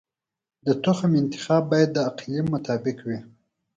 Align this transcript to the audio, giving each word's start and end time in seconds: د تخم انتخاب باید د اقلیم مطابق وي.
د 0.65 0.67
تخم 0.83 1.11
انتخاب 1.21 1.63
باید 1.71 1.89
د 1.93 1.97
اقلیم 2.09 2.45
مطابق 2.53 2.97
وي. 3.07 3.19